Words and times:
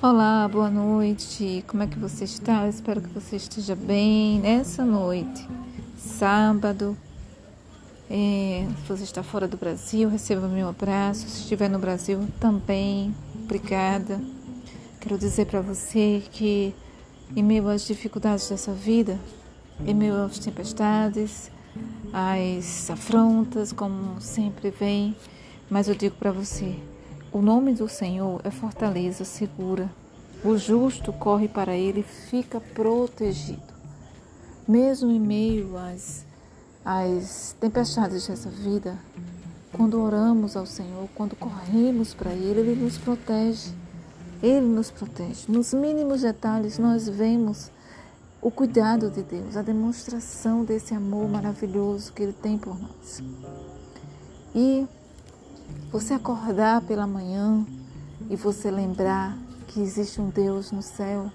Olá, 0.00 0.48
boa 0.48 0.70
noite. 0.70 1.64
Como 1.66 1.82
é 1.82 1.86
que 1.86 1.98
você 1.98 2.24
está? 2.24 2.64
Eu 2.64 2.70
espero 2.70 3.00
que 3.00 3.08
você 3.08 3.34
esteja 3.34 3.74
bem 3.74 4.38
nessa 4.38 4.84
noite, 4.84 5.44
sábado. 5.96 6.96
É, 8.08 8.66
se 8.76 8.88
você 8.88 9.02
está 9.02 9.22
fora 9.22 9.48
do 9.48 9.56
Brasil, 9.56 10.08
receba 10.08 10.46
meu 10.46 10.68
abraço. 10.68 11.28
Se 11.28 11.40
estiver 11.40 11.68
no 11.68 11.78
Brasil, 11.78 12.26
também. 12.38 13.14
Obrigada. 13.42 14.20
Quero 15.00 15.18
dizer 15.18 15.46
para 15.46 15.60
você 15.60 16.22
que, 16.30 16.72
em 17.34 17.42
meio 17.42 17.68
às 17.68 17.84
dificuldades 17.84 18.48
dessa 18.48 18.72
vida, 18.72 19.18
em 19.84 19.94
meio 19.94 20.22
às 20.22 20.38
tempestades, 20.38 21.50
às 22.12 22.88
afrontas, 22.88 23.72
como 23.72 24.20
sempre 24.20 24.70
vem, 24.70 25.16
mas 25.68 25.88
eu 25.88 25.94
digo 25.94 26.14
para 26.14 26.30
você 26.30 26.76
o 27.32 27.42
nome 27.42 27.74
do 27.74 27.88
Senhor 27.88 28.40
é 28.44 28.50
fortaleza 28.50 29.24
segura. 29.24 29.90
O 30.44 30.56
justo 30.56 31.12
corre 31.12 31.48
para 31.48 31.76
ele 31.76 32.00
e 32.00 32.02
fica 32.02 32.60
protegido. 32.60 33.74
Mesmo 34.66 35.10
em 35.10 35.20
meio 35.20 35.76
às, 35.76 36.24
às 36.84 37.56
tempestades 37.60 38.26
dessa 38.26 38.48
vida, 38.48 38.98
quando 39.72 40.00
oramos 40.00 40.56
ao 40.56 40.66
Senhor, 40.66 41.08
quando 41.14 41.36
corremos 41.36 42.14
para 42.14 42.32
Ele, 42.32 42.60
Ele 42.60 42.84
nos 42.84 42.96
protege. 42.98 43.70
Ele 44.42 44.66
nos 44.66 44.90
protege. 44.90 45.44
Nos 45.48 45.74
mínimos 45.74 46.22
detalhes, 46.22 46.78
nós 46.78 47.08
vemos 47.08 47.70
o 48.40 48.50
cuidado 48.50 49.10
de 49.10 49.22
Deus, 49.22 49.56
a 49.56 49.62
demonstração 49.62 50.64
desse 50.64 50.94
amor 50.94 51.28
maravilhoso 51.28 52.12
que 52.12 52.22
Ele 52.22 52.32
tem 52.32 52.56
por 52.56 52.80
nós. 52.80 53.22
E 54.54 54.86
você 55.90 56.14
acordar 56.14 56.82
pela 56.82 57.06
manhã 57.06 57.64
e 58.28 58.36
você 58.36 58.70
lembrar 58.70 59.36
que 59.66 59.80
existe 59.80 60.20
um 60.20 60.28
Deus 60.28 60.70
no 60.70 60.82
céu 60.82 61.30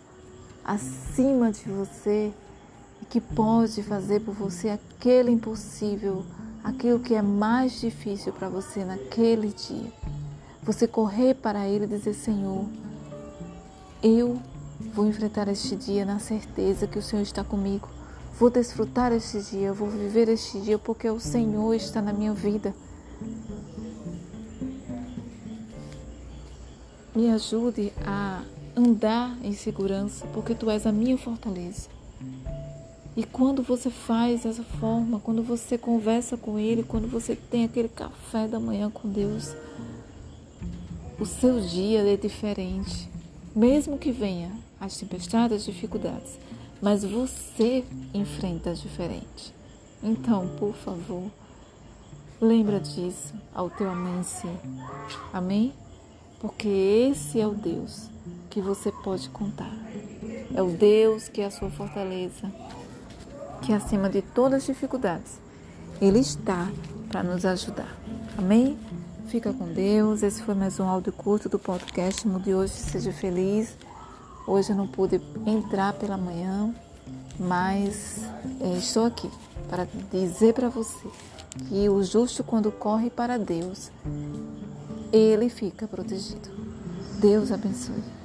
acima 0.64 1.52
de 1.52 1.70
você 1.70 2.32
e 3.02 3.06
que 3.06 3.20
pode 3.20 3.84
fazer 3.84 4.22
por 4.22 4.34
você 4.34 4.70
aquele 4.70 5.32
impossível, 5.32 6.24
aquilo 6.64 7.00
que 7.00 7.14
é 7.14 7.22
mais 7.22 7.80
difícil 7.80 8.32
para 8.32 8.48
você 8.48 8.86
naquele 8.86 9.50
dia. 9.50 9.92
Você 10.64 10.88
correr 10.88 11.34
para 11.36 11.68
Ele 11.68 11.86
e 11.86 11.88
dizer: 11.88 12.14
Senhor, 12.14 12.66
eu 14.02 14.40
vou 14.94 15.08
enfrentar 15.08 15.48
este 15.48 15.76
dia 15.76 16.06
na 16.06 16.20
certeza 16.20 16.88
que 16.88 16.98
o 16.98 17.02
Senhor 17.02 17.22
está 17.22 17.44
comigo. 17.44 17.90
Vou 18.40 18.50
desfrutar 18.50 19.12
este 19.12 19.42
dia, 19.42 19.74
vou 19.74 19.90
viver 19.90 20.30
este 20.30 20.60
dia 20.60 20.80
porque 20.80 21.10
o 21.10 21.20
Senhor 21.20 21.74
está 21.74 22.02
na 22.02 22.14
minha 22.14 22.34
vida. 22.34 22.74
Me 27.16 27.30
ajude 27.30 27.94
a 28.06 28.44
andar 28.76 29.38
em 29.44 29.54
segurança, 29.54 30.26
porque 30.34 30.56
tu 30.56 30.70
és 30.70 30.88
a 30.88 30.92
minha 30.92 31.18
fortaleza. 31.18 31.88
E 33.16 33.24
quando 33.24 33.62
você 33.62 33.92
faz 33.92 34.42
dessa 34.42 34.64
forma, 34.64 35.20
quando 35.20 35.44
você 35.44 35.78
conversa 35.78 36.36
com 36.36 36.58
Ele, 36.58 36.82
quando 36.82 37.08
você 37.08 37.36
tem 37.36 37.66
aquele 37.66 37.88
café 37.88 38.48
da 38.48 38.60
manhã 38.60 38.90
com 38.90 39.08
Deus, 39.08 39.56
o 41.20 41.26
seu 41.26 41.62
dia 41.62 42.02
é 42.02 42.18
diferente. 42.18 43.08
Mesmo 43.56 44.00
que 44.00 44.12
venha 44.12 44.52
as 44.80 44.98
tempestades, 44.98 45.58
as 45.58 45.66
dificuldades, 45.66 46.40
mas 46.82 47.04
você 47.04 47.86
enfrenta 48.14 48.74
diferente. 48.74 49.54
Então, 50.02 50.50
por 50.58 50.74
favor, 50.74 51.32
lembra 52.42 52.80
disso 52.80 53.36
ao 53.54 53.70
teu 53.70 53.92
amanhecer. 53.92 54.58
Amém? 55.32 55.72
Porque 56.44 56.68
esse 56.68 57.40
é 57.40 57.48
o 57.48 57.54
Deus 57.54 58.10
que 58.50 58.60
você 58.60 58.92
pode 58.92 59.30
contar. 59.30 59.72
É 60.54 60.62
o 60.62 60.72
Deus 60.72 61.30
que 61.30 61.40
é 61.40 61.46
a 61.46 61.52
sua 61.52 61.70
fortaleza, 61.70 62.52
que 63.62 63.72
acima 63.72 64.10
de 64.10 64.22
todas 64.22 64.58
as 64.58 64.66
dificuldades, 64.66 65.40
Ele 66.02 66.20
está 66.20 66.70
para 67.08 67.24
nos 67.24 67.46
ajudar. 67.46 67.98
Amém? 68.38 68.78
Fica 69.28 69.54
com 69.54 69.72
Deus. 69.72 70.22
Esse 70.22 70.44
foi 70.44 70.54
mais 70.54 70.78
um 70.82 70.84
áudio 70.84 71.14
curto 71.14 71.48
do 71.48 71.58
podcast 71.58 72.28
Mude 72.28 72.54
Hoje, 72.54 72.74
seja 72.74 73.14
feliz. 73.14 73.78
Hoje 74.46 74.72
eu 74.72 74.76
não 74.76 74.86
pude 74.86 75.22
entrar 75.48 75.94
pela 75.94 76.18
manhã, 76.18 76.76
mas 77.40 78.22
é, 78.60 78.78
estou 78.78 79.06
aqui 79.06 79.32
para 79.70 79.88
dizer 80.12 80.54
para 80.54 80.68
você 80.68 81.08
que 81.70 81.88
o 81.88 82.04
justo, 82.04 82.44
quando 82.44 82.70
corre 82.70 83.10
para 83.10 83.40
Deus, 83.40 83.90
ele 85.18 85.50
fica 85.50 85.88
protegido. 85.88 86.50
Deus 87.20 87.52
abençoe. 87.52 88.23